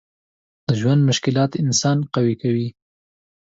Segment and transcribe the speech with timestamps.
[0.67, 2.67] د ژوند مشکلات انسان قوي کوي.